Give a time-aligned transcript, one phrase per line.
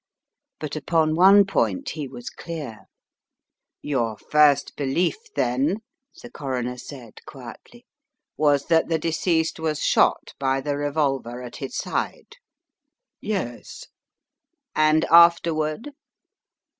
[0.59, 2.85] But upon one point he was clear.
[3.83, 5.81] Your first belief, then,"
[6.23, 7.85] the Coroner said, quietly,
[8.35, 12.37] was that the deceased was shot by the revolver at his side?"
[13.19, 13.85] "Yes."
[14.75, 15.91] "And afterward?"